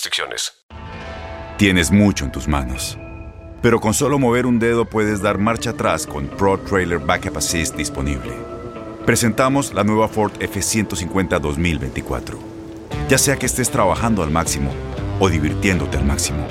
[0.00, 0.54] restricciones.
[1.58, 2.96] Tienes mucho en tus manos.
[3.60, 7.76] Pero con solo mover un dedo puedes dar marcha atrás con Pro Trailer Backup Assist
[7.76, 8.32] disponible.
[9.04, 12.38] Presentamos la nueva Ford F150 2024.
[13.10, 14.70] Ya sea que estés trabajando al máximo
[15.18, 16.46] o divirtiéndote al máximo,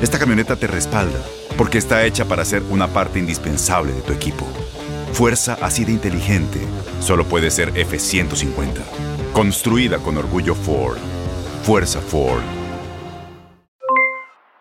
[0.00, 1.18] esta camioneta te respalda
[1.56, 4.46] porque está hecha para ser una parte indispensable de tu equipo.
[5.12, 6.60] Fuerza así de inteligente
[7.00, 9.32] solo puede ser F150.
[9.32, 10.98] Construida con orgullo Ford.
[11.64, 12.63] Fuerza Ford.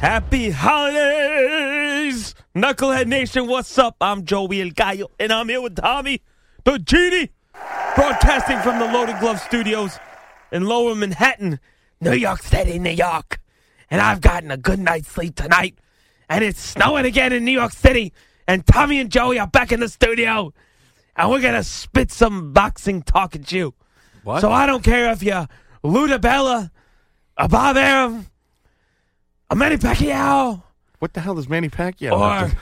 [0.00, 3.46] Happy holidays, Knucklehead Nation.
[3.46, 3.96] What's up?
[4.00, 6.22] I'm Joey El Gallo, and I'm here with Tommy,
[6.64, 7.28] the genie,
[7.96, 9.98] broadcasting from the Loaded Glove Studios
[10.52, 11.60] in Lower Manhattan,
[12.00, 13.42] New York City, New York.
[13.90, 15.76] And I've gotten a good night's sleep tonight,
[16.30, 18.14] and it's snowing again in New York City.
[18.48, 20.54] And Tommy and Joey are back in the studio,
[21.14, 23.74] and we're gonna spit some boxing talk at you.
[24.24, 24.40] What?
[24.40, 25.46] So I don't care if you're
[25.82, 26.70] Lou DiBella,
[27.36, 28.28] a Bob Arum,
[29.50, 30.62] a Manny Pacquiao,
[30.98, 32.56] What the hell does Manny Pacquiao or to-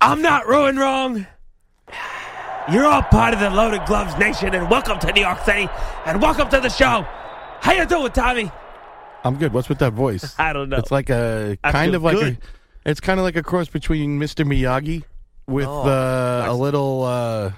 [0.00, 1.26] I'm not ruined wrong.
[2.70, 5.68] You're all part of the Loaded Gloves Nation, and welcome to New York City,
[6.06, 7.06] and welcome to the show.
[7.60, 8.50] How you doing, Tommy?
[9.24, 9.52] I'm good.
[9.52, 10.34] What's with that voice?
[10.38, 10.76] I don't know.
[10.78, 12.38] It's like a I kind of like good.
[12.84, 12.90] a.
[12.90, 14.44] It's kind of like a cross between Mr.
[14.44, 15.04] Miyagi
[15.46, 17.52] with Oh, uh, a little uh,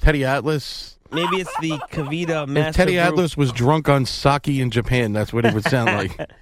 [0.00, 0.96] Teddy Atlas.
[1.12, 3.00] Maybe it's the Kavita If Teddy Brew.
[3.00, 6.30] Atlas was drunk on sake in Japan, that's what it would sound like.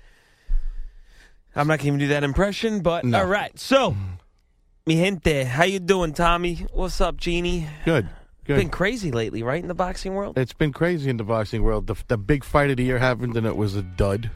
[1.57, 3.19] I'm not going to do that impression, but No.
[3.21, 3.57] all right.
[3.59, 3.97] So,
[4.87, 6.67] mi gente, how you doing, Tommy?
[6.73, 7.67] What's up, Genie?
[7.85, 8.09] Good.
[8.45, 8.55] Good.
[8.55, 10.39] It's been crazy lately, right, in the boxing world?
[10.39, 11.87] It's been crazy in the boxing world.
[11.87, 14.31] The, the big fight of the year happened, and it was a dud.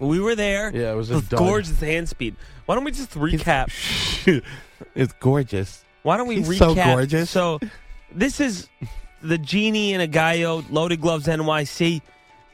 [0.00, 0.74] We were there.
[0.74, 1.38] Yeah, it was a dud.
[1.38, 2.34] gorgeous hand speed.
[2.66, 3.68] Why don't we just recap?
[4.96, 5.84] it's gorgeous.
[6.02, 6.58] Why don't we He's recap?
[6.58, 7.30] so gorgeous.
[7.30, 7.60] So,
[8.10, 8.68] this is
[9.22, 12.02] the Genie and a Gallo Loaded Gloves NYC.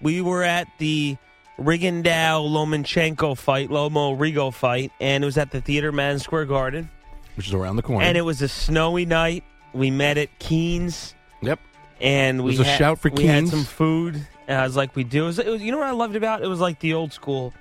[0.02, 1.16] We were at the
[1.60, 6.90] Rigondeaux Lomachenko fight, Lomo Rigo fight, and it was at the Theater Madison Square Garden.
[7.36, 8.04] Which is around the corner.
[8.04, 9.44] And it was a snowy night.
[9.72, 11.14] We met at Keen's.
[11.42, 11.60] Yep.
[12.00, 13.50] And we was a had, shout for we had Keen's.
[13.50, 14.26] some food.
[14.48, 15.24] And I was like we do.
[15.24, 16.46] It was, it was- you know what I loved about it?
[16.46, 17.52] It was like the old school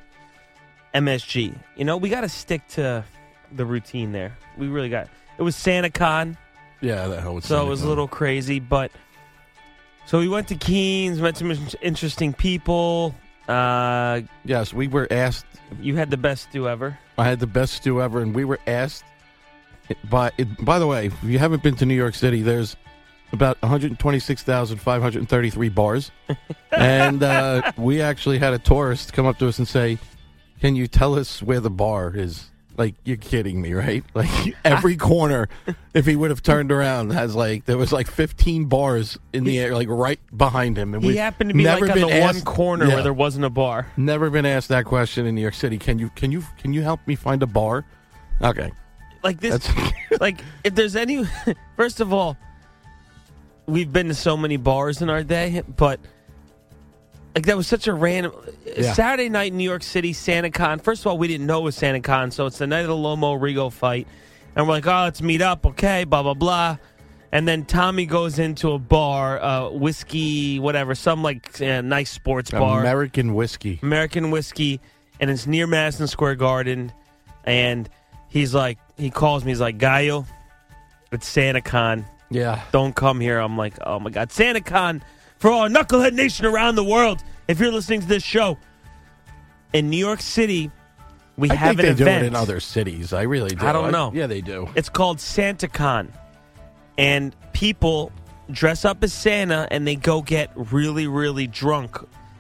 [0.94, 1.54] MSG.
[1.76, 3.04] You know, we got to stick to
[3.52, 4.38] the routine there.
[4.58, 5.08] We really got.
[5.38, 6.36] It was SantaCon.
[6.82, 8.92] yeah, that hell was So it was a little crazy, but
[10.06, 13.14] so we went to Keen's, met some interesting people.
[13.50, 15.46] Uh, Yes, we were asked.
[15.82, 16.98] you had the best stew ever.
[17.18, 19.04] I had the best stew ever, and we were asked.
[20.10, 22.76] By it, by the way, if you haven't been to New York City, there's
[23.32, 26.12] about 126,533 bars,
[26.72, 29.98] and uh, we actually had a tourist come up to us and say,
[30.62, 34.04] "Can you tell us where the bar is?" Like you're kidding me, right?
[34.16, 35.50] Like every corner,
[35.94, 39.60] if he would have turned around, has like there was like 15 bars in the
[39.60, 42.08] air, like right behind him, and He we've happened to be like never on the
[42.08, 42.94] been one corner Yeah.
[42.96, 43.88] where there wasn't a bar.
[43.98, 45.78] Never been asked that question in New York City.
[45.78, 47.84] Can you can you can you help me find a bar?
[48.42, 48.72] Okay.
[49.24, 49.70] Like this,
[50.22, 51.26] like if there's any.
[51.76, 52.38] First of all,
[53.66, 56.00] we've been to so many bars in our day, but
[57.36, 58.34] like that was such a random
[58.66, 58.94] Yeah.
[58.94, 60.82] Saturday night in New York City, SantaCon.
[60.84, 62.94] First of all, we didn't know it was SantaCon, so it's the night of the
[62.96, 64.08] Lomo Rigo fight,
[64.56, 66.78] and we're like, oh, let's meet up, okay, blah blah blah.
[67.32, 72.50] And then Tommy goes into a bar, uh, whiskey, whatever, some like uh, nice sports
[72.50, 72.80] bar.
[72.80, 73.80] American whiskey.
[73.84, 74.82] American whiskey,
[75.20, 76.92] and it's near Madison Square Garden.
[77.44, 77.88] And
[78.30, 80.26] he's like, he calls me, he's like, Gallo,
[81.12, 82.06] it's SantaCon.
[82.32, 82.62] Yeah.
[82.72, 83.40] Don't come here.
[83.40, 85.02] I'm like, oh my God, SantaCon
[85.40, 87.24] for all Knucklehead Nation around the world.
[87.48, 88.58] If you're listening to this show,
[89.74, 90.72] in New York City,
[91.38, 92.22] we I have think an they event.
[92.22, 93.14] do it in other cities.
[93.14, 93.66] I really do.
[93.66, 94.12] I don't know.
[94.14, 94.68] yeah, they do.
[94.76, 96.10] It's called SantaCon.
[96.98, 98.12] And people
[98.52, 101.98] dress up as Santa and they go get really, really drunk.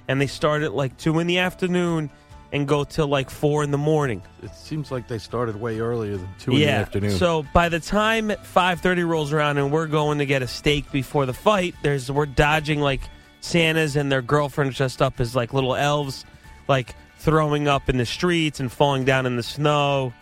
[0.07, 2.09] And they start at like 2 in the afternoon
[2.51, 4.21] and go till like 4 in the morning.
[4.41, 6.65] It seems like they started way earlier than two in yeah.
[6.65, 7.11] the afternoon.
[7.11, 11.25] So by the time 5:30 rolls around and we're going to get a steak before
[11.25, 13.01] the fight, there's we're dodging like
[13.41, 16.25] Santas and their girlfriends dressed up as like little elves,
[16.67, 20.13] like throwing up in the streets and falling down in the snow.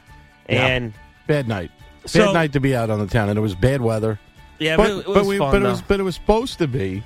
[0.49, 0.67] Yeah.
[0.67, 0.93] And
[1.27, 1.71] bad night.
[2.03, 4.19] Bad So- night to be out on the town, and it was bad weather.
[4.59, 5.69] yeah, but but, it, it was we, fun, but it though.
[5.71, 7.03] was but it was supposed to be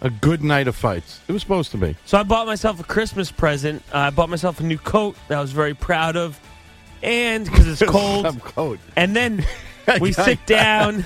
[0.00, 1.20] a good night of fights.
[1.28, 1.96] It was supposed to be.
[2.04, 3.82] So I bought myself a Christmas present.
[3.92, 6.38] Uh, I bought myself a new coat that I was very proud of,
[7.02, 8.40] and because it's cold.
[8.40, 8.78] Coat.
[8.96, 9.44] And then
[10.00, 11.04] we sit down,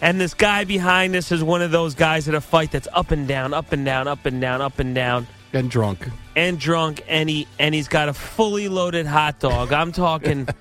[0.00, 3.10] and this guy behind us is one of those guys at a fight that's up
[3.10, 6.08] and down, up and down, up and down, up and down, and drunk.
[6.36, 9.72] and drunk, and he and he's got a fully loaded hot dog.
[9.72, 10.48] I'm talking.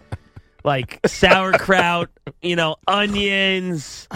[0.63, 2.09] Like sauerkraut,
[2.41, 4.07] you know, onions,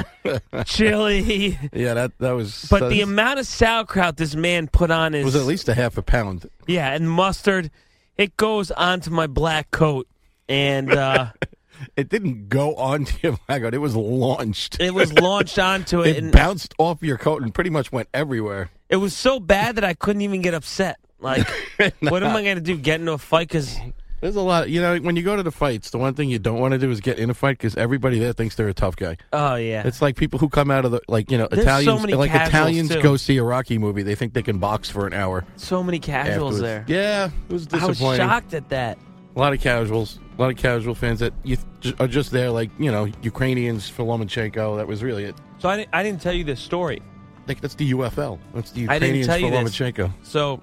[0.65, 1.59] chili.
[1.73, 2.67] Yeah, that that was.
[2.69, 5.73] But that the amount of sauerkraut this man put on his was at least a
[5.73, 6.49] half a pound.
[6.67, 7.69] yeah, and mustard.
[8.17, 10.07] It goes onto my black coat,
[10.49, 11.27] and uh,
[11.95, 13.73] It didn't go onto your black coat.
[13.73, 14.79] It was launched.
[14.79, 18.09] it was launched onto it, It and bounced off your coat and pretty much went
[18.13, 18.71] everywhere.
[18.89, 20.97] it was so bad that I couldn't even get upset.
[21.19, 21.47] Like,
[21.99, 22.77] what am I going to do?
[22.77, 23.47] Get into a fight?
[23.47, 23.77] Because
[24.19, 24.69] There's a lot.
[24.69, 26.77] You know, when you go to the fights, the one thing you don't want to
[26.79, 29.17] do is get in a fight because everybody there thinks they're a tough guy.
[29.31, 31.69] oh yeah, It's like people who come out of the like you know There's so
[31.77, 33.01] Italians many like Italians too.
[33.01, 34.01] go see a Rocky movie.
[34.03, 35.45] They think they can box for an hour.
[35.55, 36.83] so many casuals there.
[36.87, 38.97] Yeah, it was I was shocked at that.
[39.35, 41.57] A lot of casuals, a lot of casual fans that you
[41.99, 44.77] are just there, like you know Ukrainians for Lomachenko.
[44.77, 45.35] That was really it.
[45.59, 47.03] So I didn't, I didn't tell you this story.
[47.47, 48.39] Like that's the UFL.
[48.55, 49.51] That's the Ukrainians tell for.
[49.51, 50.11] Lomachenko.
[50.23, 50.59] So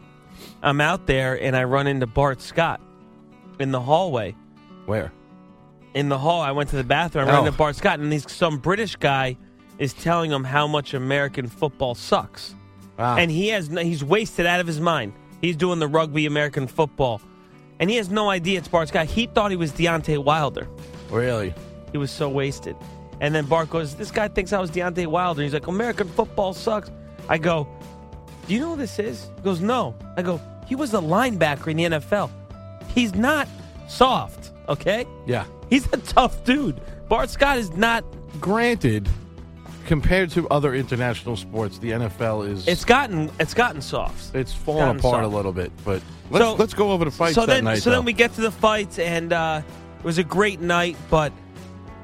[0.62, 2.80] I'm out there and I run into Bart Scott
[3.58, 4.34] in the hallway.
[4.86, 5.12] Where?
[5.94, 6.40] in the hall.
[6.40, 7.28] I went to the bathroom.
[7.28, 7.46] I ran Oh.
[7.46, 9.36] into Bart Scott, and these, some British guy
[9.78, 12.52] is telling him how much American football sucks,
[12.98, 13.16] Wow.
[13.16, 15.12] and he has he's wasted out of his mind.
[15.40, 17.20] He's doing the rugby American football,
[17.78, 19.06] and he has no idea it's Bart Scott.
[19.06, 20.66] He thought he was Deontay Wilder.
[21.10, 21.54] really?
[21.92, 22.74] He was so wasted.
[23.20, 26.54] And then Bart goes, "This guy thinks I was Deontay Wilder." He's like, "American football
[26.54, 26.90] sucks."
[27.28, 27.68] I go,
[28.48, 31.68] "Do you know who this is?" He goes, "No." I go, "He was a linebacker
[31.68, 32.30] in the NFL.
[32.94, 33.48] He's not
[33.88, 35.06] soft, okay?
[35.26, 35.44] Yeah.
[35.70, 36.80] He's a tough dude.
[37.08, 38.04] Bart Scott is not.
[38.40, 39.08] Granted,
[39.86, 44.34] compared to other international sports, the NFL is It's gotten it's gotten soft.
[44.34, 45.24] it's fallen gotten apart soft.
[45.24, 45.72] a little bit.
[45.84, 47.82] But let's So- let's go over the fights so that then, night.
[47.82, 47.96] so though.
[47.96, 49.62] then we get to the fights, and uh,
[49.98, 50.96] it was a great night.
[51.10, 51.32] But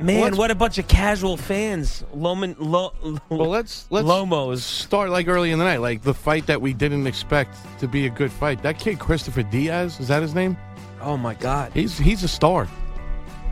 [0.01, 2.05] man, let's- what a bunch of casual fans.
[2.15, 2.93] Loman, lo,
[3.29, 4.59] well, let's let's Lomos.
[4.59, 8.07] start like early in the night, like the fight that we didn't expect to be
[8.07, 8.63] a good fight.
[8.63, 10.57] That kid Christopher Diaz is that his name?
[11.01, 12.69] Oh my God, He's he's a star.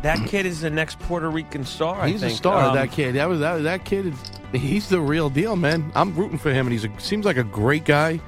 [0.03, 2.01] that kid is the next Puerto Rican star.
[2.03, 2.69] I He's a star.
[2.71, 3.15] Um, that kid.
[3.17, 3.63] That was that.
[3.65, 4.07] That kid.
[4.07, 5.91] Is, he's the real deal, man.
[5.95, 8.21] I'm rooting for him, and he's a, seems like a great guy.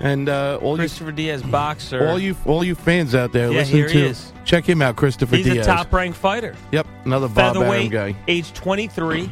[0.00, 2.08] And uh, all you Christopher Diaz, boxer.
[2.08, 4.32] all you all you fans out there, Yeah, listen he to is.
[4.44, 5.66] check him out, Christopher He's Diaz.
[5.66, 6.56] a top-ranked fighter.
[6.72, 8.16] Yep, another Bob Arum guy.
[8.26, 9.30] age 23.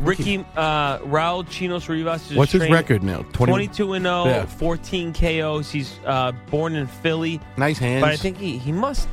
[0.00, 2.30] Ricky uh, Raul Chinos Rivas.
[2.30, 2.74] Is What's his trainer.
[2.74, 3.22] record now?
[3.32, 4.46] 20 22 and 0, Yeah.
[4.46, 5.70] 14 KOs.
[5.70, 8.02] He's uh, born in Philly, Nice hands.
[8.02, 9.08] but I think he, he must.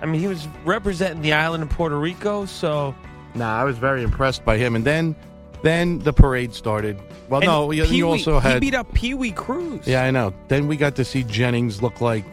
[0.00, 2.94] I mean, he was representing the island of Puerto Rico, so
[3.34, 4.76] Nah, I was very impressed by him.
[4.76, 5.16] And then
[5.62, 7.00] Then the parade started.
[7.28, 8.60] Well, And no, you, you also he had.
[8.60, 9.86] beat up Pee Wee Cruz.
[9.86, 10.32] yeah, I know.
[10.46, 12.24] Then we got to see Jennings look like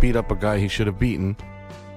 [0.00, 1.36] beat up a guy he should have beaten.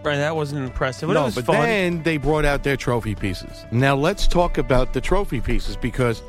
[0.03, 1.61] Right, that wasn't impressive, but no, it was but fun.
[1.61, 3.65] then they brought out their trophy pieces.
[3.71, 6.23] Now let's talk about the trophy pieces because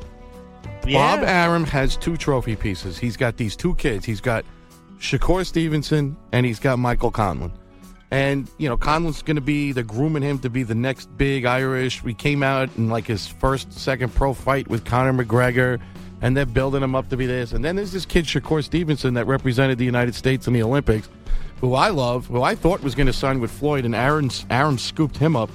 [0.85, 1.17] Yeah.
[1.17, 2.97] Bob Arum has two trophy pieces.
[2.99, 4.05] He's got these two kids.
[4.05, 4.45] He's got
[4.99, 7.51] Shakur Stevenson and he's got Michael Conlon.
[8.11, 11.45] And, you know, Conlon's going to be, they're grooming him to be the next big
[11.45, 12.03] Irish.
[12.03, 15.79] We came out in like his first, second pro fight with Conor McGregor,
[16.21, 17.53] and they're building him up to be this.
[17.53, 21.09] And then there's this kid, Shakur Stevenson, that represented the United States in the Olympics,
[21.63, 24.77] who I love, who I thought was going to sign with Floyd, and Arum, Arum
[24.77, 25.49] scooped him up.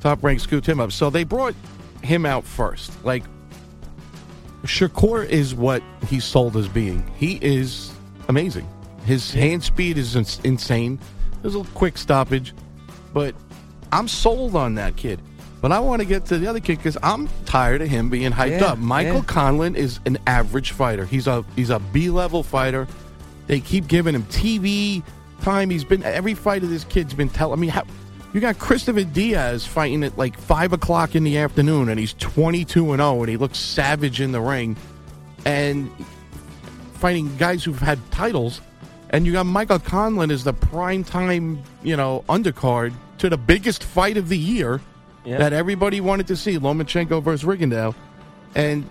[0.00, 0.90] Top rank scooped him up.
[0.90, 1.54] So they brought
[2.02, 2.90] him out first.
[3.04, 3.24] Like,
[4.62, 7.06] Shakur is what he's sold as being.
[7.18, 7.92] He is
[8.28, 8.66] amazing.
[9.04, 10.98] His hand speed is ins- insane.
[11.42, 12.54] There's a little quick stoppage,
[13.12, 13.34] but
[13.92, 15.20] I'm sold on that kid.
[15.60, 18.32] But I want to get to the other kid because I'm tired of him being
[18.32, 18.78] hyped Yeah, up.
[18.78, 19.20] Michael yeah.
[19.24, 21.04] Conlon is an average fighter.
[21.04, 22.88] He's a he's a B level fighter.
[23.46, 25.02] They keep giving him TV
[25.44, 25.70] time.
[25.70, 27.58] He's been every fight of this kid's been telling.
[27.58, 27.84] I mean, how,
[28.32, 32.64] you got Christopher Diaz fighting at like five o'clock in the afternoon, and he's twenty
[32.64, 34.76] two and zero, and he looks savage in the ring,
[35.44, 35.90] and
[36.94, 38.60] fighting guys who've had titles.
[39.10, 43.84] And you got Michael Conlon as the prime time, you know, undercard to the biggest
[43.84, 44.80] fight of the year
[45.24, 45.38] Yeah.
[45.38, 47.94] that everybody wanted to see, Lomachenko versus Rigondeaux.
[48.56, 48.88] And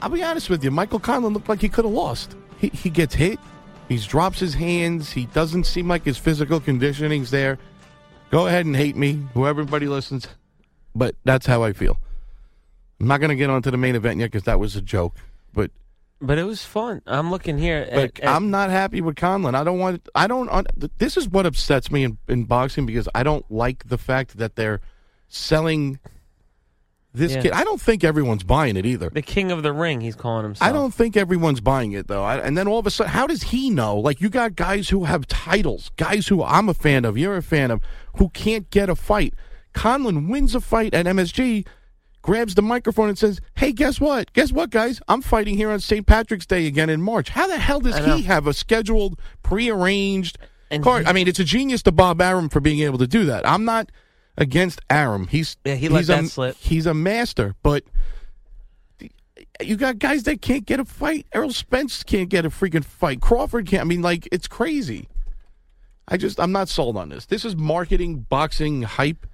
[0.00, 2.34] I'll be honest with you, Michael Conlon looked like he could have lost.
[2.58, 3.38] He, he gets hit,
[3.88, 7.58] he drops his hands, he doesn't seem like his physical conditioning's there.
[8.30, 10.28] Go ahead and hate me, whoever everybody listens,
[10.94, 11.98] but that's how I feel.
[13.00, 15.16] I'm not going to get onto the main event yet because that was a joke,
[15.54, 15.70] but
[16.20, 17.00] but it was fun.
[17.06, 17.86] I'm looking here.
[17.90, 19.54] At, at- I'm not happy with Conlon.
[19.54, 20.06] I don't want.
[20.14, 20.50] I don't.
[20.98, 24.56] This is what upsets me in, in boxing because I don't like the fact that
[24.56, 24.80] they're
[25.28, 26.00] selling
[27.18, 27.42] this Yeah.
[27.42, 27.52] kid.
[27.52, 29.10] I don't think everyone's buying it either.
[29.10, 30.68] the king of the ring, he's calling himself.
[30.68, 32.24] I don't think everyone's buying it though.
[32.24, 33.96] I, and then all of a sudden, how does he know?
[33.98, 37.42] Like you got guys who have titles, guys who I'm a fan of, you're a
[37.42, 37.80] fan of,
[38.16, 39.34] who can't get a fight.
[39.74, 41.66] Conlon wins a fight at MSG,
[42.22, 44.32] grabs the microphone and says, "Hey, guess what?
[44.32, 45.00] Guess what, guys?
[45.08, 46.06] I'm fighting here on St.
[46.06, 47.28] Patrick's Day again in March.
[47.30, 50.38] How the hell does he have a scheduled, prearranged
[50.70, 51.04] And card?
[51.04, 53.46] he- I mean, it's a genius to Bob Arum for being able to do that.
[53.48, 53.90] I'm not
[54.38, 55.26] against Arum.
[55.26, 56.56] He's Yeah, he let he's that a, slip.
[56.56, 57.84] He's a master, but
[59.60, 61.26] you got guys that can't get a fight.
[61.34, 63.20] Errol Spence can't get a freaking fight.
[63.20, 63.82] Crawford can't.
[63.82, 65.08] I mean, like it's crazy.
[66.06, 67.26] I just I'm not sold on this.
[67.26, 69.26] This is marketing, boxing hype.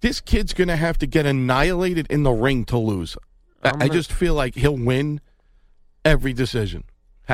[0.00, 3.16] This kid's gonna have to get annihilated in the ring to lose.
[3.62, 5.20] I, I'm I just feel like he'll win
[6.04, 6.84] every decision.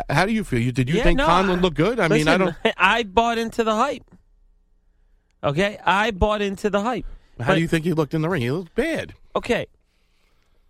[0.09, 0.61] How do you feel?
[0.61, 1.99] You did you Yeah, think no, Conlon looked good?
[1.99, 2.55] I mean, I don't.
[2.77, 4.05] I bought into the hype.
[5.43, 7.07] Okay, I bought into the hype.
[7.39, 8.43] How But- do you think he looked in the ring?
[8.43, 9.15] He looked bad.
[9.35, 9.67] Okay,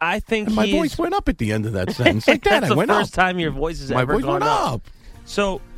[0.00, 2.28] I think And my he's- voice went up at the end of that sentence.
[2.28, 3.24] Like that, That's I the went first up.
[3.24, 4.82] time your voice has My ever voice gone went up.
[5.24, 5.60] So,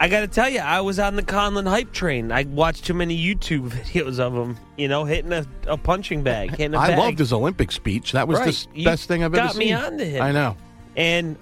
[0.00, 2.30] I got to tell you, I was on the Conlon hype train.
[2.30, 6.50] I watched too many YouTube videos of him, you know, hitting a, a punching bag,
[6.50, 6.98] hitting a I bag.
[6.98, 8.12] loved his Olympic speech.
[8.12, 8.54] That was Right.
[8.72, 9.58] the You best thing I've ever got seen.
[9.68, 10.22] me onto him.
[10.22, 10.56] I know.
[10.96, 11.36] And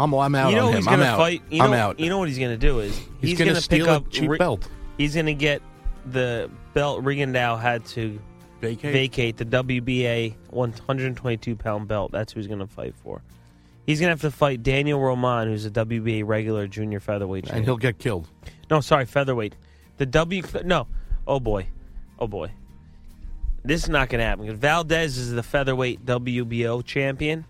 [0.00, 0.92] I'm, I'm out you know on he's him.
[0.92, 1.18] I'm gonna out.
[1.18, 1.42] fight.
[1.50, 2.00] You I'm know, out.
[2.00, 3.90] You know what he's going to do is He's he's, gonna going to pick a
[3.90, 4.68] up cheap Ri- belt.
[4.98, 5.62] He's going to get
[6.06, 8.20] the belt Rigondeaux had to
[8.60, 8.92] Vacate?
[8.92, 12.12] vacate the WBA 122 pound belt.
[12.12, 13.22] That's who he's going to fight for.
[13.86, 17.48] He's going to have to fight Daniel Roman, who's a WBA regular junior featherweight.
[17.50, 18.28] and he'll get killed.
[18.70, 19.56] No, sorry, featherweight.
[19.96, 20.42] The W.
[20.64, 20.86] No.
[21.26, 21.66] Oh boy.
[22.18, 22.50] Oh boy.
[23.64, 24.54] This is not going to happen.
[24.56, 27.44] Valdez is the featherweight WBO champion,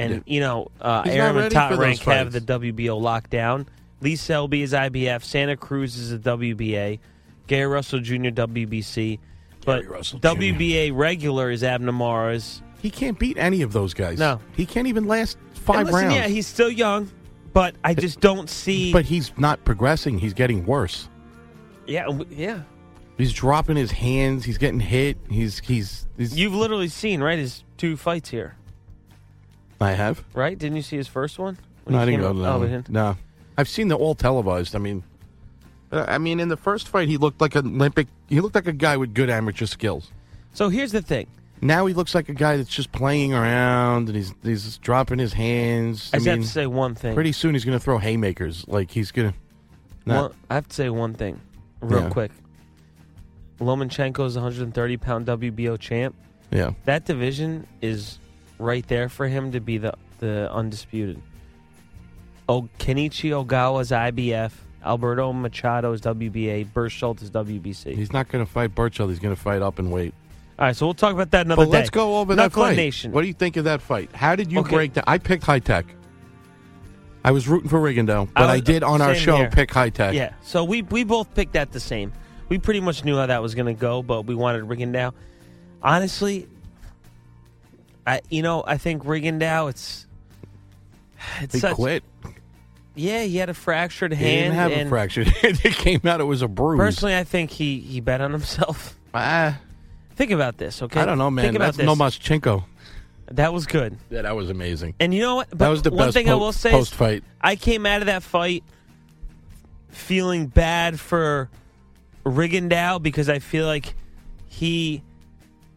[0.00, 0.20] and Yeah.
[0.26, 3.66] you know uh, He's not Arum and Top Rank have the WBO locked down.
[4.00, 5.22] Lee Selby is IBF.
[5.22, 6.98] Santa Cruz is the WBA.
[7.46, 8.28] Gary Russell Jr.
[8.30, 9.18] WBC.
[9.64, 10.28] But Russell Jr..
[10.28, 12.62] WBA regular is Abner Mares.
[12.80, 14.18] He can't beat any of those guys.
[14.18, 14.40] No.
[14.56, 16.14] he can't even last five listen, rounds.
[16.14, 17.10] Yeah, he's still young,
[17.52, 18.90] but I just don't see.
[18.92, 20.18] but he's not progressing.
[20.18, 21.08] He's getting worse.
[21.86, 22.62] yeah, yeah.
[23.18, 24.46] He's dropping his hands.
[24.46, 25.18] He's getting hit.
[25.28, 26.06] He's he's.
[26.16, 28.56] he's You've literally seen right his two fights here.
[29.80, 30.22] I have.
[30.34, 30.58] right?
[30.58, 31.56] Didn't you see his first one?
[31.84, 32.60] When No, I didn't came go up- to that oh, one.
[32.62, 32.88] we didn't?
[32.90, 33.16] No,
[33.56, 34.74] I've seen the all televised.
[34.76, 35.02] I mean,
[35.92, 38.06] uh, I mean, in the first fight, he looked like an Olympic.
[38.28, 40.10] He looked like a guy with good amateur skills.
[40.52, 41.26] So here's the thing.
[41.62, 45.32] Now he looks like a guy that's just playing around and he's he's dropping his
[45.34, 46.10] hands.
[46.12, 47.14] I, I, just mean, have to say one thing.
[47.14, 48.64] pretty soon he's going to throw haymakers.
[48.66, 49.38] Like he's going to.
[50.10, 51.38] One- I have to say one thing,
[51.82, 52.08] real Yeah.
[52.10, 52.30] quick.
[53.60, 56.14] Lomachenko is 130 pound WBO champ.
[56.50, 56.70] Yeah.
[56.86, 58.18] That division is
[58.60, 61.20] right there for him to be the the undisputed.
[62.48, 64.52] Oh, Kenichi Ogawa's IBF.
[64.84, 66.66] Alberto Machado's WBA.
[66.72, 67.94] Berchelt is WBC.
[67.94, 69.08] He's not going to fight Berchelt.
[69.10, 70.14] He's going to fight up and wait.
[70.58, 71.78] All right, so we'll talk about that another But day.
[71.78, 72.76] let's go over that fight.
[72.76, 73.12] Nation.
[73.12, 74.10] What do you think of that fight?
[74.14, 74.74] How did you Okay.
[74.74, 75.04] break down?
[75.06, 75.86] I picked Hi-Tech.
[77.24, 79.50] I was rooting for Rigondeaux, but I, was- did on our show here.
[79.50, 80.14] pick Hi-Tech.
[80.14, 82.12] Yeah, so we we both picked that the same.
[82.48, 85.12] We pretty much knew how that was going to go, but we wanted Rigondeaux.
[85.82, 86.48] Honestly,
[88.06, 89.70] I you know I think Rigondeaux.
[89.70, 90.06] It's
[91.40, 92.02] it's He such, quit.
[92.94, 94.28] Yeah, he had a fractured hand.
[94.28, 95.60] He didn't have a fractured hand.
[95.64, 96.20] It came out.
[96.20, 96.78] It was a bruise.
[96.78, 98.96] Personally, I think he he bet on himself.
[99.14, 99.58] Ah,
[100.16, 101.00] Think about this, okay?
[101.00, 101.46] I don't know, man.
[101.46, 101.86] Think about That's this.
[101.86, 102.64] Nomaschenko.
[103.32, 103.96] That was good.
[104.10, 104.94] Yeah, that was amazing.
[105.00, 105.50] And you know what?
[105.56, 107.24] That was the one best thing I will say post fight.
[107.40, 108.62] I came out of that fight
[109.88, 111.48] feeling bad for
[112.24, 113.94] Rigondeaux because I feel like
[114.48, 115.02] he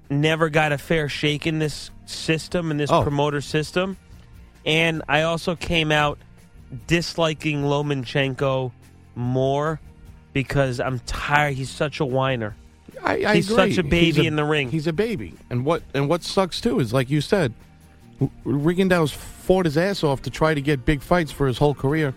[0.10, 3.03] never got a fair shake in this system and this Oh.
[3.03, 3.98] promoter system,
[4.65, 6.17] and I also came out
[6.88, 8.72] disliking Lomachenko
[9.15, 9.79] more
[10.34, 11.53] because I'm tired.
[11.55, 12.55] He's such a whiner.
[13.03, 13.72] I, I He's agree.
[13.72, 14.72] such a baby He's in the ring.
[14.72, 17.53] He's a baby, and what and what sucks too is like you said,
[18.46, 22.13] Rigondeaux's fought his ass off to try to get big fights for his whole career,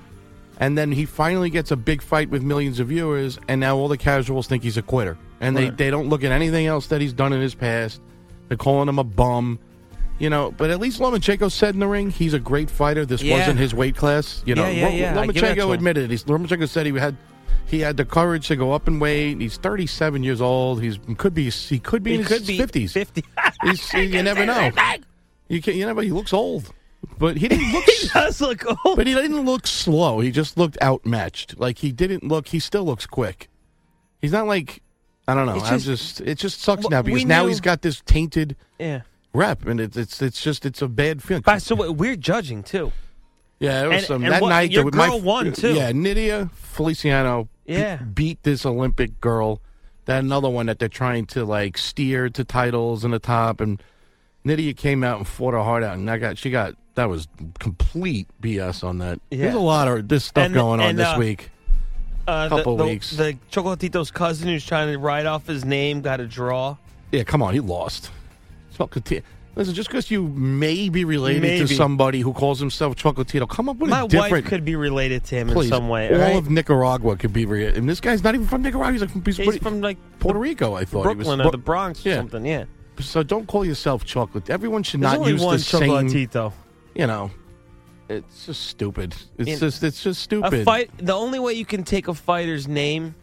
[0.60, 3.88] and then he finally gets a big fight with millions of viewers, and now all
[3.88, 7.00] the casuals think he's a quitter, and they they don't look at anything else that
[7.00, 8.00] he's done in his past.
[8.48, 9.58] They're calling him a bum.
[10.18, 13.04] You know, but at least Lomachenko said in the ring he's a great fighter.
[13.04, 13.38] This Yeah.
[13.38, 14.42] wasn't his weight class.
[14.46, 15.20] You know, Yeah, yeah, yeah.
[15.20, 16.10] I give that to Lomachenko admitted it.
[16.10, 17.16] He's, Lomachenko said he had
[17.66, 19.40] he had the courage to go up in weight.
[19.40, 20.80] He's 37 years old.
[20.82, 22.92] He's could be he could be He in his could be 50s.
[22.92, 23.24] 50.
[23.64, 24.70] He's, you never know.
[25.48, 26.00] You can you never.
[26.02, 26.72] He looks old,
[27.18, 27.84] but he didn't look.
[28.00, 28.96] he does look old.
[28.96, 30.20] But he didn't look slow.
[30.20, 31.58] He just looked outmatched.
[31.60, 32.48] Like he didn't look.
[32.48, 33.48] He still looks quick.
[34.22, 34.82] He's not like
[35.28, 35.60] I don't know.
[35.60, 36.20] I'm just- just.
[36.22, 39.02] It just sucks Well, now because now knew- he's got this tainted Yeah.
[39.36, 41.42] Rep, and it's it's it's just it's a bad feeling.
[41.44, 42.92] But so we're judging too.
[43.58, 44.70] Yeah, it was And- some and that what- night.
[44.70, 45.72] your that my- girl won, too.
[45.74, 47.48] Yeah, Nydia Feliciano.
[47.66, 47.96] be- Yeah.
[47.96, 49.60] beat this Olympic girl.
[50.04, 53.82] That another one that they're trying to like steer to titles in the top, and
[54.44, 57.28] Nydia came out and fought her heart out, and I got she got that was
[57.58, 59.20] complete BS on that.
[59.30, 59.44] Yeah.
[59.44, 61.50] There's a lot of this stuff And- going on this uh, week.
[62.28, 63.10] Uh, Couple the, the, weeks.
[63.12, 66.76] The Chocolatito's cousin who's trying to write off his name got a draw.
[67.12, 68.10] Yeah, come on, he lost.
[68.76, 69.22] Chocolatito.
[69.54, 73.78] Listen, just because you may be related to somebody who calls himself Chocolatito, come up
[73.78, 74.32] with My a different.
[74.32, 76.12] wife could be related to him Please, in some way.
[76.12, 76.36] all right?
[76.36, 77.46] of Nicaragua could be.
[77.46, 77.78] related.
[77.78, 78.92] and this guy's not even from Nicaragua.
[78.92, 80.74] He's like from, he's, He's from like Puerto Rico.
[80.74, 82.16] I thought Brooklyn he was or the Bronx or Yeah.
[82.16, 82.44] something.
[82.44, 82.64] Yeah.
[83.00, 84.50] So don't call yourself chocolate.
[84.50, 85.82] Everyone should There's not only use one the same.
[85.90, 86.52] Chocolatito.
[86.94, 87.30] You know,
[88.10, 89.14] it's just stupid.
[89.38, 90.52] It's In- just it's just stupid.
[90.52, 90.90] A fight.
[90.98, 93.14] The only way you can take a fighter's name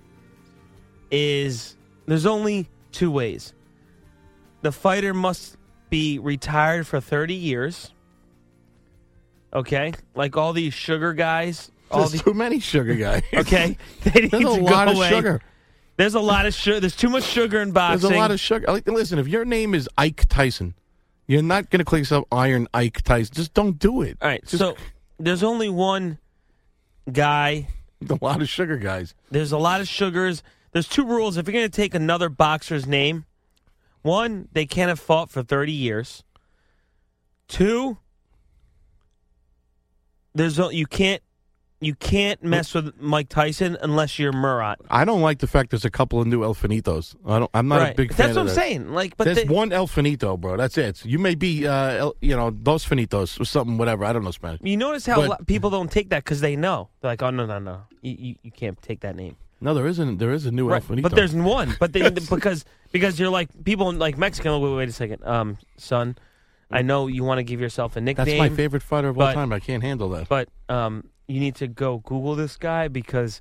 [1.11, 1.75] is
[2.07, 3.53] there's only two ways.
[4.63, 5.57] The fighter must
[5.89, 7.91] be retired for 30 years.
[9.53, 11.69] Okay, like all these sugar guys.
[11.91, 13.21] All There's these, too many sugar guys.
[13.33, 15.09] okay, they need There's a to lot go of away.
[15.09, 15.41] sugar.
[15.97, 16.79] There's a lot of sugar.
[16.79, 18.09] There's too much sugar in boxing.
[18.09, 18.65] There's a lot of sugar.
[18.67, 20.73] Like, listen, if your name is Ike Tyson,
[21.27, 23.35] you're not going to call yourself Iron Ike Tyson.
[23.35, 24.17] Just don't do it.
[24.21, 24.75] All right, Just so
[25.19, 26.17] there's only one
[27.11, 27.67] guy.
[28.09, 29.13] a lot of sugar guys.
[29.29, 30.41] There's a lot of sugars.
[30.71, 31.37] There's two rules.
[31.37, 33.25] If you're going to take another boxer's name,
[34.03, 36.23] one, they can't have fought for 30 years.
[37.47, 37.97] Two,
[40.35, 41.21] there's no, you can't
[41.79, 44.79] you can't mess with Mike Tyson unless you're Murat.
[44.89, 47.13] I don't like the fact there's a couple of new El Finitos.
[47.25, 47.51] I don't.
[47.53, 47.91] I'm not right.
[47.91, 48.55] a big fan That's what I'm that.
[48.55, 48.93] saying.
[48.93, 50.55] Like, but There's they- one El Finito, bro.
[50.55, 51.03] That's it.
[51.03, 54.05] You may be, uh, El, you know, Dos Finitos or something, whatever.
[54.05, 54.61] I don't know Spanish.
[54.63, 56.87] you notice how But- a lot- people don't take that because they know.
[57.01, 59.35] They're like, oh no no no, you, you, you can't take that name.
[59.63, 60.17] No, there isn't.
[60.17, 61.07] There is a new El Finito.
[61.07, 61.75] But there's one.
[61.79, 64.59] But they, because because you're like people in, like Mexican.
[64.61, 66.17] Wait, wait a second, um, son.
[66.69, 68.25] I know you want to give yourself a nickname.
[68.25, 69.53] That's my favorite fighter of all but- time.
[69.53, 70.27] I can't handle that.
[70.27, 73.39] But um, you need to go Google this guy because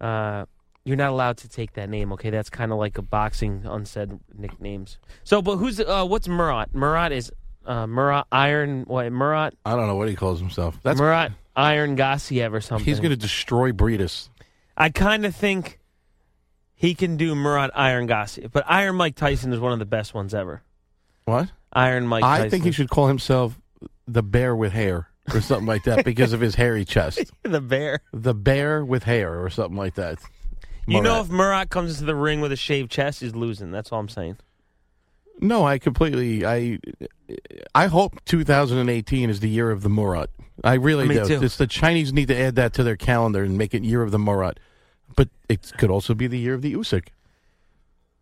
[0.00, 0.46] uh,
[0.84, 2.12] you're not allowed to take that name.
[2.14, 4.98] Okay, that's kind of like a boxing unsaid nicknames.
[5.22, 6.74] So, but who's uh, what's Murat?
[6.74, 7.30] Murat is
[7.64, 8.82] uh, Murat Iron.
[8.88, 9.54] What Murat?
[9.64, 10.80] I don't know what he calls himself.
[10.82, 12.84] That's Murat Iron Gassiev or something.
[12.84, 14.30] he's going to destroy Briedis.
[14.76, 15.78] I kind of think
[16.74, 20.14] he can do Murat Iron Gassiev, but Iron Mike Tyson is one of the best
[20.14, 20.62] ones ever.
[21.24, 21.50] What?
[21.72, 22.22] Iron Mike.
[22.22, 22.32] Tyson.
[22.32, 22.50] I Tyson.
[22.50, 23.60] think he should call himself
[24.06, 27.30] the bear with hair or something like that because of his hairy chest.
[27.42, 28.00] the bear.
[28.12, 30.18] The bear with hair or something like that.
[30.86, 33.70] You know, if Murat comes into the ring with a shaved chest, he's losing.
[33.70, 34.38] That's all I'm saying.
[35.40, 36.44] No, I completely.
[36.44, 36.78] I
[37.74, 40.28] I hope 2018 is the year of the Murat.
[40.62, 41.26] I really Me do.
[41.26, 41.42] too.
[41.42, 44.10] It's the Chinese need to add that to their calendar and make it year of
[44.10, 44.58] the Murat.
[45.16, 47.08] But it could also be the year of the Usyk.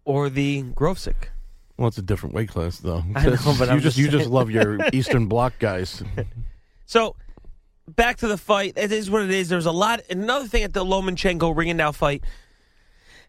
[0.05, 1.29] Or the Grovesick.
[1.77, 3.05] Well, it's a different weight class, though.
[3.15, 6.03] I know, but you I'm just just you just love your Eastern Bloc guys.
[6.87, 7.17] So,
[7.87, 8.75] back to the fight.
[8.77, 9.49] It is what it is.
[9.49, 10.01] There's a lot.
[10.09, 12.25] Another thing at the Lomachenko Rigondeaux fight,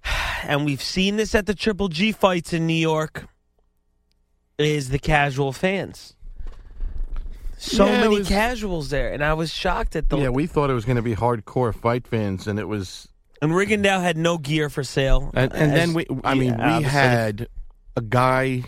[0.43, 3.27] and we've seen this at the Triple G fights in New York.
[4.65, 6.13] Is the casual fans.
[7.57, 10.17] So Yeah, many was- casuals there, and I was shocked at the.
[10.17, 13.07] yeah, we thought it was going to be hardcore fight fans, and it was.
[13.41, 15.31] and Rigondeaux had no gear for sale.
[15.33, 16.83] And, and As- then we, I yeah, mean, we obviously.
[16.89, 17.47] had
[17.97, 18.63] a guy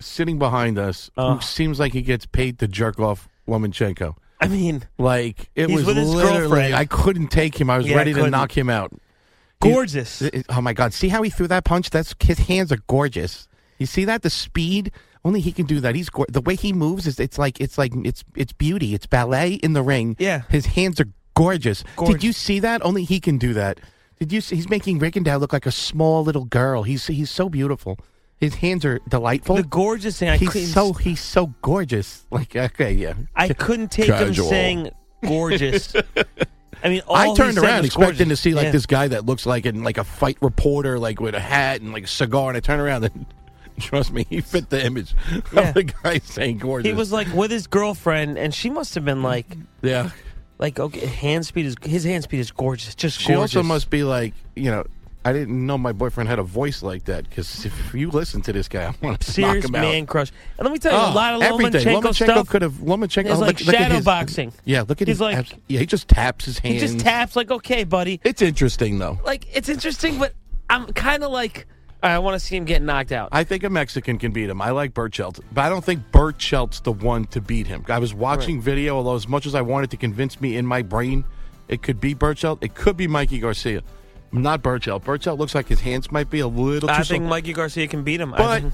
[0.00, 1.34] sitting behind us Oh.
[1.34, 4.14] who seems like he gets paid to jerk off Lomachenko.
[4.40, 6.74] I mean, Like it was literally, girlfriend.
[6.74, 7.70] I couldn't take him.
[7.70, 8.92] I was Yeah, I ready to knock him out.
[9.60, 10.18] gorgeous.
[10.18, 10.92] He- oh my god!
[10.92, 11.90] See how he threw that punch?
[11.90, 13.46] That's his hands are gorgeous.
[13.78, 14.90] You see that the speed?
[15.26, 15.96] Only he can do that.
[15.96, 18.94] He's gor- the way he moves is it's like it's like it's it's beauty.
[18.94, 20.14] It's ballet in the ring.
[20.20, 20.42] Yeah.
[20.48, 21.82] his hands are gorgeous.
[21.96, 22.14] Gorgeous.
[22.14, 22.84] Did you see that?
[22.84, 23.80] Only he can do that.
[24.20, 24.40] Did you?
[24.40, 26.84] See, he's making Rigondeaux look like a small little girl.
[26.84, 27.98] He's he's so beautiful.
[28.38, 29.56] His hands are delightful.
[29.56, 30.28] the gorgeous thing.
[30.28, 32.24] I he's couldn't, so he's so gorgeous.
[32.30, 33.14] Like okay, yeah.
[33.34, 34.48] I couldn't take him Casual.
[34.48, 34.90] saying
[35.24, 35.92] gorgeous.
[36.84, 38.28] I mean, all I turned around expecting gorgeous.
[38.28, 38.70] to see like Yeah.
[38.70, 41.92] this guy that looks like in like a fight reporter, like with a hat and
[41.92, 43.26] like a cigar, and I turn around and
[43.80, 45.14] trust me, he fit the image
[45.52, 45.68] Yeah.
[45.68, 46.88] of the guy saying gorgeous.
[46.88, 49.46] He was like with his girlfriend, and she must have been like,
[49.82, 50.10] yeah.
[50.58, 53.56] like okay, hand speed is his hand speed is gorgeous, just She gorgeous.
[53.56, 54.84] also must be like, you know,
[55.24, 58.52] I didn't know my boyfriend had a voice like that because if you listen to
[58.52, 59.80] this guy, I want to knock him out.
[59.82, 60.30] man crush.
[60.56, 61.84] And let me tell you, Oh, a lot of everything.
[61.84, 62.48] Lomachenko, Lomachenko stuff.
[62.48, 64.52] could have Lomachenko is oh, like look, look shadow his- boxing.
[64.64, 66.74] Yeah, look at He's his like- abs- yeah, he just taps his hand.
[66.74, 68.20] He just taps like, okay, buddy.
[68.22, 69.18] It's interesting though.
[69.24, 70.32] Like it's interesting, but
[70.70, 71.66] I'm kind of like,
[72.10, 73.28] I want to see him get knocked out.
[73.32, 74.60] I think a Mexican can beat him.
[74.60, 77.84] I like Berchelt, but I don't think Berchelt's the one to beat him.
[77.88, 80.82] I was watching video, although as much as I wanted to convince me in my
[80.82, 81.24] brain
[81.68, 83.82] it could be Berchelt, it could be Mikey Garcia.
[84.32, 85.02] Not Berchelt.
[85.02, 87.30] Berchelt looks like his hands might be a little too I think soft.
[87.30, 88.32] Mikey Garcia can beat him.
[88.32, 88.64] But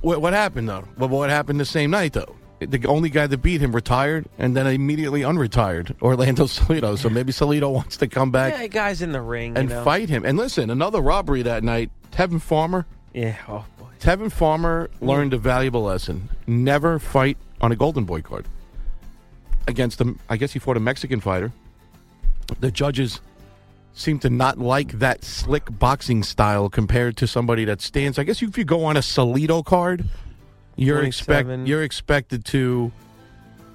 [0.00, 0.84] what, what happened though?
[0.98, 2.36] Well, what happened the same night though?
[2.58, 6.96] The only guy that beat him retired and then immediately unretired, Orlando Salido.
[6.96, 9.84] So maybe Salido wants to come back yeah, guys in the ring and you know?
[9.84, 10.24] fight him.
[10.24, 11.90] And listen, another robbery that night.
[12.16, 12.86] Tevin Farmer.
[13.12, 13.36] Yeah.
[13.46, 13.86] Oh boy.
[14.00, 18.46] Tevin Farmer learned a valuable lesson: never fight on a Golden Boy card.
[19.68, 21.52] Against them, I guess he fought a Mexican fighter.
[22.60, 23.20] The judges
[23.92, 28.18] seem to not like that slick boxing style compared to somebody that stands.
[28.18, 30.04] I guess if you go on a Salido card,
[30.76, 32.92] you're expect you're expected to.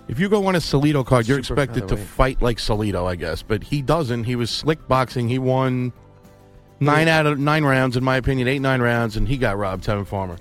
[0.07, 3.15] If you go on a Salido card, you're Super expected to fight like Salido, I
[3.15, 3.43] guess.
[3.43, 4.23] But he doesn't.
[4.23, 5.29] He was slick boxing.
[5.29, 5.93] He won
[6.81, 9.85] nine out of nine rounds, in my opinion, eight nine rounds, and he got robbed.
[9.85, 10.37] Tevin Farmer.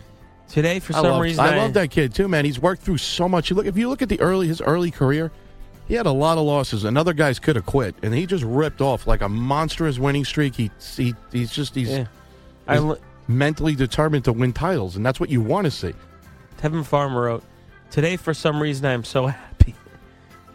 [0.49, 2.45] Today, for I some love, reason, I love that kid too, man.
[2.45, 3.51] He's worked through so much.
[3.51, 5.31] You look if you look at the early his early career,
[5.87, 8.43] he had a lot of losses, and other guys could have quit, and he just
[8.43, 10.57] ripped off like a monstrous winning streak.
[10.57, 12.07] He, he he's just he's, Yeah.
[12.67, 12.97] I he's li-
[13.29, 15.95] mentally determined to win titles, and that's what you want to see.
[16.61, 17.45] Tevin Farmer wrote,
[17.93, 19.75] Today, for some reason, I am so happy.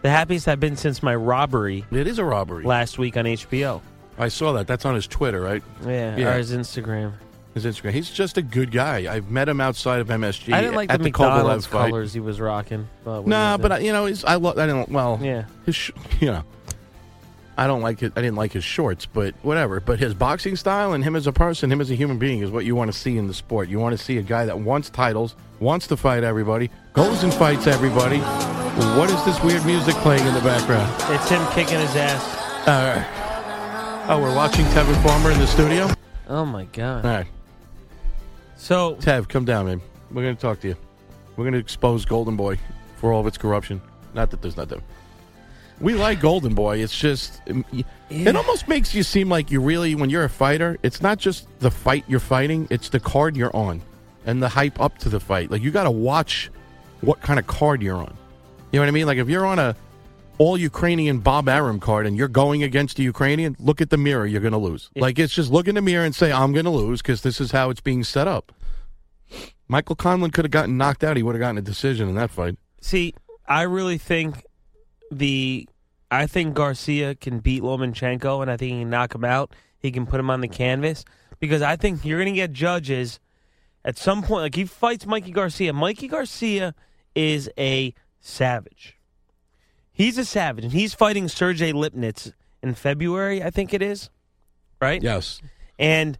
[0.02, 2.63] The happiest I've been since my robbery It is a robbery.
[2.65, 3.82] last week on HBO.
[4.17, 4.67] I saw that.
[4.67, 5.63] That's on his Twitter, right?
[5.86, 6.34] Yeah, Yeah.
[6.34, 7.13] or his Instagram.
[7.54, 7.91] His Instagram.
[7.91, 9.13] He's just a good guy.
[9.13, 10.54] I've met him outside of MSG.
[10.54, 12.88] I didn't like the the McDonald's colors he was rocking.
[13.04, 13.71] But Nah, but?
[13.71, 14.58] I, you know, I love.
[14.58, 14.89] I don't.
[14.89, 15.45] Well, Yeah.
[15.65, 16.43] his sh- you know,
[17.58, 18.12] I don't like it.
[18.17, 19.80] I didn't like his shorts, but whatever.
[19.80, 22.51] But his boxing style and him as a person, him as a human being, is
[22.51, 23.69] what you want to see in the sport.
[23.69, 27.34] You want to see a guy that wants titles, wants to fight everybody, goes and
[27.34, 28.19] fights everybody.
[28.19, 30.93] What is this weird music playing in the background?
[31.13, 32.67] it's him kicking his ass.
[32.67, 33.01] Uh,
[34.08, 35.89] oh, we're watching Tevin Farmer in the studio.
[36.28, 37.06] Oh my god!
[37.06, 37.28] All right,
[38.58, 39.82] So Tev, come down, man.
[40.12, 40.76] We're going to talk to you.
[41.36, 42.58] We're going to expose Golden Boy
[42.98, 43.82] for all of its corruption.
[44.13, 44.82] Not that there's nothing.
[45.82, 46.82] We like Golden Boy.
[46.82, 48.30] It's just um, y- Yeah.
[48.30, 51.48] it almost makes you seem like you really, when you're a fighter, it's not just
[51.60, 53.82] the fight you're fighting; it's the card you're on
[54.26, 55.52] and the hype up to the fight.
[55.52, 56.50] Like you got to watch
[57.02, 58.15] what kind of card you're on.
[58.72, 59.06] You know what I mean?
[59.06, 59.76] Like if you're on a
[60.38, 64.26] all Ukrainian Bob Arum card and you're going against a Ukrainian, look at the mirror.
[64.26, 64.89] You're going to lose.
[64.95, 67.39] Like it's just look in the mirror and say, "I'm going to lose" because this
[67.39, 68.52] is how it's being set up.
[69.67, 71.17] Michael Conlon could have gotten knocked out.
[71.17, 72.58] He would have gotten a decision in that fight.
[72.82, 73.13] see,
[73.48, 74.43] I really think
[75.12, 75.67] the
[76.12, 79.54] I think Garcia can beat Lomachenko, and I think he can knock him out.
[79.80, 81.06] He can put him on the canvas
[81.39, 83.19] because I think you're going to get judges
[83.84, 84.43] at some point.
[84.43, 85.74] Like he fights Mikey Garcia.
[85.74, 86.74] Mikey Garcia
[87.13, 88.98] is a savage.
[89.95, 93.41] He's a savage, and he's fighting Sergey Lipinets in February.
[93.41, 94.10] I think it is,
[94.81, 95.01] right?
[95.01, 95.41] Yes.
[95.79, 96.17] And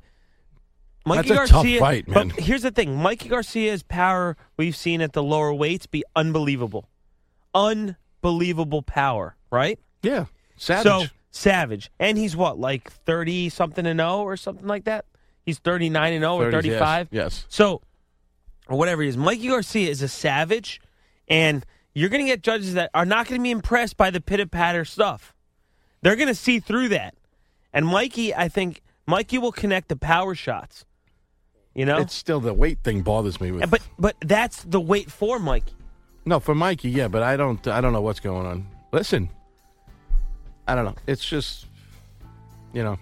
[1.05, 2.29] Mikey That's a tough Garcia, fight, man.
[2.29, 6.88] But here's the thing: Mikey Garcia's power we've seen at the lower weights be unbelievable,
[7.53, 9.77] unbelievable power, right?
[10.01, 10.25] Yeah.
[10.55, 10.83] Savage.
[10.83, 15.05] So savage, and he's what, like thirty something and zero or something like that.
[15.45, 17.07] He's thirty nine and zero or 30s, yes, thirty five.
[17.11, 17.45] yes.
[17.49, 17.81] So,
[18.69, 20.79] or whatever he is, Mikey Garcia is a savage,
[21.27, 24.21] and you're going to get judges that are not going to be impressed by the
[24.21, 25.34] pitter patter stuff.
[26.03, 27.15] They're going to see through that.
[27.73, 30.86] And Mikey, I think Mikey will connect the power shots.
[31.73, 33.69] You know, It's still the weight thing bothers me with.
[33.71, 35.73] but but that's the weight for Mikey.
[36.25, 37.65] No, for Mikey, yeah, but I don't.
[37.67, 38.67] I don't know what's going on.
[38.91, 39.29] Listen,
[40.67, 40.95] I don't know.
[41.05, 41.67] It's just,
[42.73, 42.97] you know,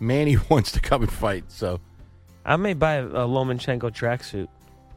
[0.00, 1.44] Manny wants to come and fight.
[1.48, 1.80] So,
[2.44, 4.48] I may buy a, a Lomachenko tracksuit.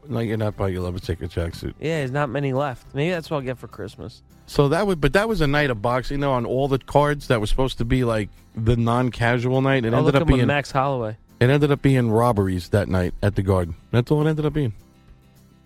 [0.09, 1.73] No, you're not buying a Lomachenko tracksuit.
[1.79, 2.93] Yeah, there's not many left.
[2.93, 4.21] Maybe that's what I'll get for Christmas.
[4.45, 6.19] So that would, but that was a night of boxing.
[6.19, 6.31] though.
[6.31, 9.99] on all the cards that was supposed to be like the non-casual night, it I'll
[9.99, 11.17] ended look up him with being Max Holloway.
[11.39, 13.75] it ended up being robberies that night at the Garden.
[13.91, 14.73] That's all it ended up being,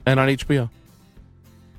[0.05, 0.69] and on HBO.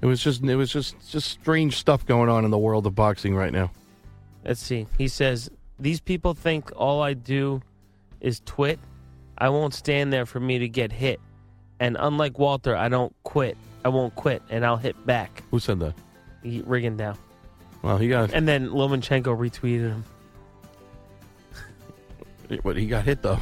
[0.00, 2.94] It was just, it was just, just strange stuff going on in the world of
[2.96, 3.70] boxing right now.
[4.44, 4.88] Let's see.
[4.98, 5.48] He says,
[5.78, 7.62] These people think all I do
[8.20, 8.80] is twit.
[9.38, 11.20] I won't stand there for me to get hit.
[11.82, 13.58] And unlike Walter, I don't quit.
[13.84, 15.42] I won't quit, and I'll hit back.
[15.50, 15.94] Who said that?
[16.44, 17.16] He, Rigondeaux.
[17.82, 20.04] Well, he got And then Lomachenko retweeted him.
[22.62, 23.40] But he got hit though.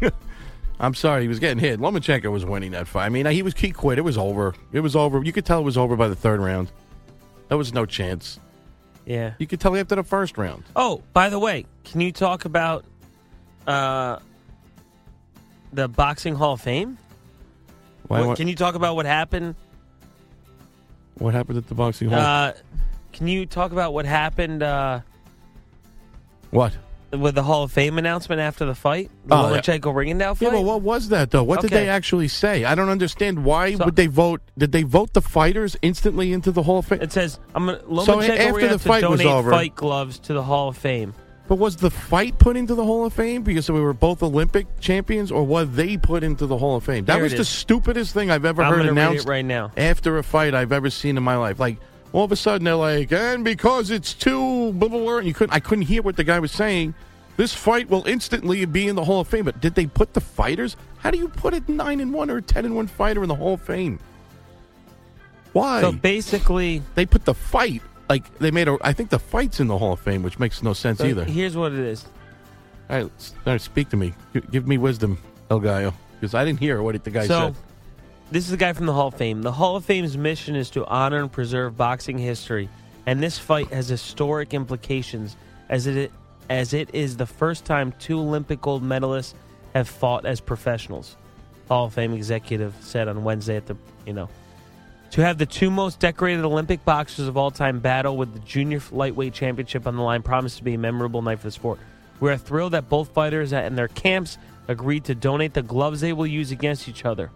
[0.80, 1.80] I'm sorry, he was getting hit.
[1.80, 3.06] Lomachenko was winning that fight.
[3.06, 3.98] I mean, he was he quit.
[3.98, 4.54] It was over.
[4.70, 5.20] It was over.
[5.24, 6.70] You could tell it was over by the third round.
[7.48, 8.38] There was no chance.
[9.04, 9.32] Yeah.
[9.38, 10.62] You could tell after the first round.
[10.76, 12.84] Oh, by the way, can you talk about
[13.66, 14.20] uh,
[15.72, 16.96] the Boxing Hall of Fame?
[18.10, 19.54] Why, What- what, can you talk about what happened?
[21.18, 22.18] what happened at the boxing hall?
[22.18, 22.52] Uh,
[23.12, 24.98] can you talk about what happened uh,
[26.50, 26.76] what?
[27.12, 29.12] with the Hall of Fame announcement after the fight?
[29.26, 29.60] The Oh, yeah.
[29.60, 30.42] Lomachenko Rigondeaux fight?
[30.46, 31.44] Yeah, but what was that though?
[31.44, 32.64] What did they actually say?
[32.64, 33.44] I don't understand.
[33.44, 34.40] Why So- would they vote?
[34.58, 37.02] Did they vote the fighters instantly into the Hall of Fame?
[37.02, 39.76] It says I'm gonna, Lomachenko So after the have to fight was donate over- fight
[39.76, 41.14] gloves to the Hall of Fame.
[41.50, 44.68] But was the fight put into the Hall of Fame because we were both Olympic
[44.78, 47.06] champions, or was they put into the Hall of Fame?
[47.06, 49.72] That Here was the stupidest thing I've ever I'm heard announced it right now.
[49.76, 51.58] after a fight I've ever seen in my life.
[51.58, 51.78] Like
[52.12, 55.34] all of a sudden they're like, and because it's too blah blah blah, and you
[55.34, 56.94] couldn't, I couldn't hear what the guy was saying.
[57.36, 59.46] This fight will instantly be in the Hall of Fame.
[59.46, 60.76] But did they put the fighters?
[60.98, 63.28] How do you put a nine and one or a ten and one fighter in
[63.28, 63.98] the Hall of Fame?
[65.52, 65.80] Why?
[65.80, 67.82] So basically, they put the fight.
[68.10, 68.76] Like they made a.
[68.82, 71.24] I think the fight's in the Hall of Fame, which makes no sense so either.
[71.24, 72.04] here's what it is.
[72.90, 73.04] All right,
[73.46, 74.12] all right, speak to me.
[74.50, 75.16] Give me wisdom,
[75.48, 77.56] El Gallo, because I didn't hear what the guy so said.
[78.32, 79.42] this is the guy from the Hall of Fame.
[79.42, 82.68] The Hall of Fame's mission is to honor and preserve boxing history,
[83.06, 85.36] and this fight has historic implications
[85.68, 86.10] as it
[86.48, 89.34] as it is the first time two Olympic gold medalists
[89.72, 91.16] have fought as professionals.
[91.68, 94.28] Hall of Fame executive said on Wednesday at the you know
[95.10, 98.80] to have the two most decorated Olympic boxers of all time battle with the junior
[98.92, 101.78] lightweight championship on the line promised to be a memorable night for the sport.
[102.20, 106.12] We are thrilled that both fighters and their camps agreed to donate the gloves they
[106.12, 107.30] will use against each other.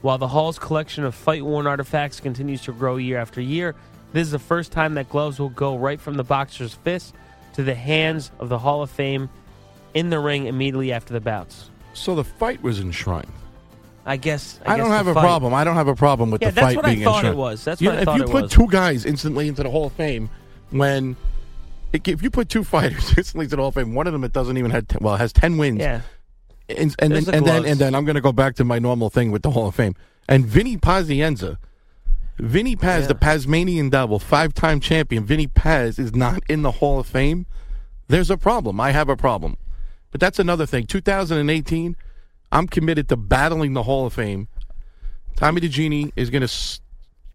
[0.00, 3.74] While the Hall's collection of fight worn artifacts continues to grow year after year,
[4.12, 7.14] this is the first time that gloves will go right from the boxer's fist
[7.54, 9.28] to the hands of the Hall of Fame
[9.94, 11.70] in the ring immediately after the bouts.
[11.94, 13.32] So the fight was enshrined.
[14.08, 15.52] I guess I, I, don't have a fight- problem.
[15.54, 17.36] I don't have a problem with Yeah, the that's fight what I being thought it
[17.36, 17.62] was.
[17.64, 19.92] That's You what I thought if you put two guys instantly into the Hall of
[19.92, 20.30] Fame,
[20.70, 21.14] when
[21.92, 24.32] if you put two fighters instantly into the Hall of Fame, one of them it
[24.32, 25.80] doesn't even have well has ten wins.
[25.80, 26.00] Yeah.
[26.68, 28.78] and, and then the and then and then I'm going to go back to my
[28.78, 29.94] normal thing with the Hall of Fame.
[30.26, 31.58] And Vinny Pazienza,
[32.38, 37.06] Vinny Paz, the Tasmanian Devil, five-time champion, Vinny Paz is not in the Hall of
[37.06, 37.46] Fame.
[38.08, 38.80] There's a problem.
[38.80, 39.56] I have a problem.
[40.10, 40.86] But that's another thing.
[40.86, 41.96] 2018,
[42.50, 44.48] I'm committed to battling the Hall of Fame.
[45.36, 46.80] Tommy the Genie is going to s-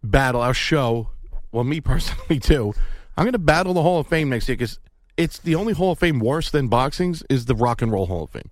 [0.03, 1.09] battle our show.
[1.51, 2.73] Well, me personally too.
[3.15, 4.79] I'm going to battle the Hall of Fame next year because
[5.17, 8.23] it's the only Hall of Fame worse than boxing's is the Rock and Roll Hall
[8.23, 8.49] of Fame.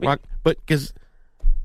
[0.00, 0.92] Rock, but because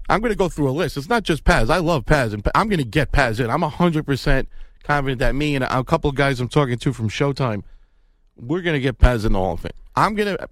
[0.07, 0.97] I'm going to go through a list.
[0.97, 1.69] It's not just Paz.
[1.69, 3.49] I love Paz, and I'm going to get Paz in.
[3.49, 4.47] I'm 100 percent
[4.83, 7.63] confident that me and a couple of guys I'm talking to from Showtime,
[8.37, 9.71] we're going to get Paz in the Hall of Fame.
[9.95, 10.49] I'm going to.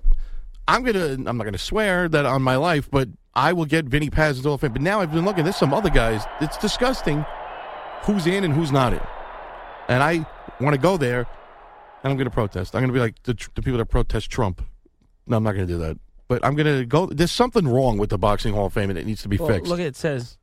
[0.68, 1.14] I'm gonna.
[1.14, 4.44] I'm not gonna swear that on my life, but I will get Vinny Paz into
[4.44, 4.74] the Hall of Fame.
[4.74, 5.44] But now I've been looking.
[5.44, 6.24] There's some other guys.
[6.42, 7.24] It's disgusting.
[8.02, 9.02] Who's in and who's not in?
[9.88, 10.26] And I
[10.60, 11.20] want to go there,
[12.04, 12.76] and I'm gonna protest.
[12.76, 14.64] I'm gonna be like the, the people that protest Trump.
[15.28, 16.00] No, I'm not gonna do that.
[16.28, 17.06] But I'm gonna go.
[17.06, 19.50] There's something wrong with the Boxing Hall of Fame, and it needs to be Well,
[19.50, 19.70] fixed.
[19.70, 20.40] Look, it says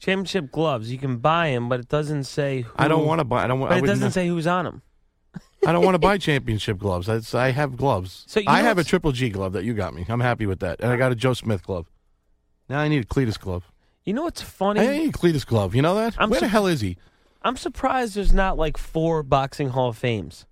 [0.00, 0.90] championship gloves.
[0.90, 2.62] You can buy them, but it doesn't say.
[2.62, 3.44] Who, I don't want to buy.
[3.44, 3.60] I don't.
[3.60, 3.70] want.
[3.70, 4.82] But I it doesn't say who's on them.
[5.64, 7.06] I don't want to buy championship gloves.
[7.06, 8.24] That's, I have gloves.
[8.26, 10.04] So you I have a Triple G glove that you got me.
[10.08, 11.86] I'm happy with that, and I uh, got a Joe Smith glove.
[12.68, 13.64] Now I need a Cletus glove.
[14.04, 14.80] You know what's funny?
[14.80, 15.74] I need a Cletus glove.
[15.74, 16.14] You know that?
[16.18, 16.96] I'm Where the hell is he?
[17.42, 20.44] I'm surprised there's not like four boxing Hall of Fames.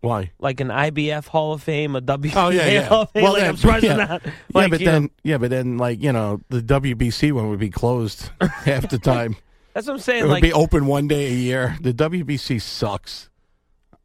[0.00, 0.32] Why?
[0.38, 2.82] Like an IBF Hall of Fame, a WBA Oh yeah, yeah.
[2.82, 3.24] Hall of Fame.
[3.24, 3.96] like, then- I'm surprised yeah.
[3.96, 4.22] not.
[4.24, 7.48] yeah, Like, but you know, then yeah, but then like you know the WBC one
[7.48, 9.36] would be closed half the time.
[9.72, 10.18] that's what I'm saying.
[10.18, 10.22] it saying.
[10.24, 11.76] would Like, be open one day a year.
[11.80, 13.30] The WBC sucks.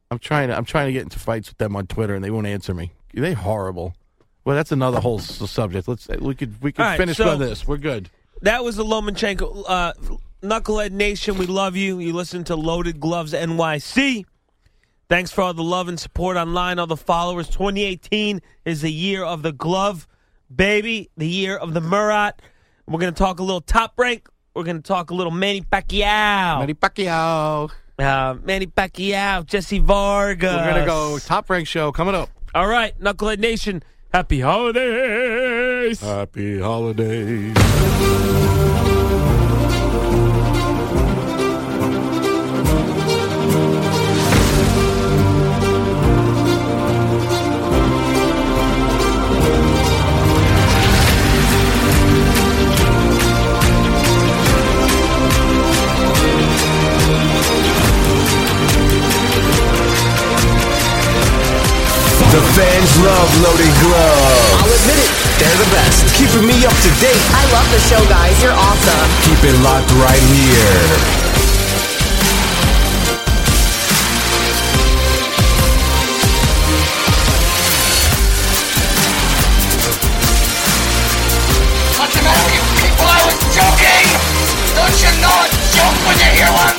[0.10, 2.32] I'm trying to I'm trying to get into fights with them on Twitter and they
[2.32, 2.94] won't answer me.
[3.14, 3.94] They horrible.
[4.50, 5.88] Well, that's another whole subject.
[5.88, 7.68] Let's we could we could All right, finish so- on this.
[7.68, 8.10] We're good.
[8.42, 9.64] That was the Lomachenko.
[9.68, 9.94] Uh,
[10.42, 12.00] Knucklehead Nation, we love you.
[12.00, 14.26] You listen to Loaded Gloves NYC.
[15.08, 17.48] Thanks for all the love and support online, all the followers.
[17.48, 20.08] 2018 is the year of the glove,
[20.56, 22.42] baby, the year of the Murat.
[22.88, 24.28] We're going to talk a little top rank.
[24.56, 26.58] We're going to talk a little Manny Pacquiao.
[26.58, 27.70] Manny Pacquiao.
[28.00, 30.56] Uh, Manny Pacquiao, Jesse Vargas.
[30.56, 32.30] We're gonna go top rank show coming up.
[32.56, 36.02] All right, Knucklehead Nation, happy holidays.
[36.02, 37.56] Happy holidays.
[62.30, 64.62] The fans love loaded gloves.
[64.62, 65.10] I'll admit it,
[65.42, 66.06] they're the best.
[66.14, 67.18] Keeping me up to date.
[67.34, 68.38] I love the show, guys.
[68.38, 69.10] You're awesome.
[69.26, 70.86] Keep it locked right here.
[81.98, 83.10] What's the matter, you people?
[83.10, 84.06] I was joking!
[84.78, 86.79] Don't you know a joke when you hear one?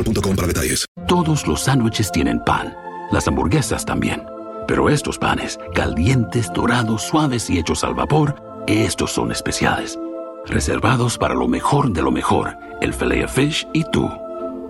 [0.03, 0.85] para detalles.
[1.07, 2.73] Todos los sándwiches tienen pan,
[3.11, 4.23] las hamburguesas también.
[4.67, 8.35] Pero estos panes, calientes, dorados, suaves y hechos al vapor,
[8.67, 9.99] estos son especiales.
[10.45, 14.09] Reservados para lo mejor de lo mejor, el filet fish y tú.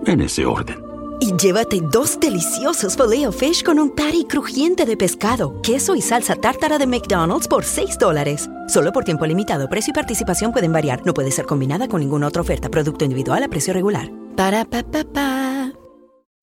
[0.06, 0.82] En ese orden.
[1.20, 6.34] Y llévate dos deliciosos filet fish con un patty crujiente de pescado, queso y salsa
[6.34, 8.50] tártara de McDonald's por 6 dólares.
[8.68, 9.68] Solo por tiempo limitado.
[9.68, 11.02] Precio y participación pueden variar.
[11.06, 12.68] No puede ser combinada con ninguna otra oferta.
[12.68, 14.21] Producto individual a precio regular.
[14.36, 15.81] Pa.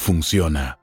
[0.00, 0.79] funciona.